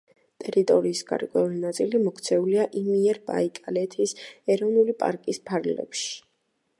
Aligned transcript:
ტერიტორიის 0.43 1.01
გარკვეული 1.09 1.59
ნაწილი 1.65 1.99
მოქცეულია 2.05 2.65
იმიერბაიკალეთის 2.81 4.15
ეროვნული 4.55 4.99
პარკის 5.05 5.41
ფარგლებში. 5.51 6.09